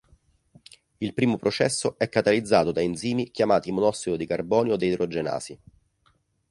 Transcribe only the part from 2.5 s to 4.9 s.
da enzimi chiamati monossido di carbonio